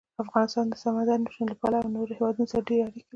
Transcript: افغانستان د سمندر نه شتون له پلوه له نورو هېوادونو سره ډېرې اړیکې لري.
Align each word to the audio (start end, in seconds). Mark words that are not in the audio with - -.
افغانستان 0.23 0.65
د 0.69 0.73
سمندر 0.83 1.17
نه 1.23 1.29
شتون 1.33 1.45
له 1.51 1.55
پلوه 1.61 1.81
له 1.83 1.89
نورو 1.95 2.17
هېوادونو 2.17 2.49
سره 2.51 2.67
ډېرې 2.69 2.81
اړیکې 2.85 2.99
لري. 2.99 3.01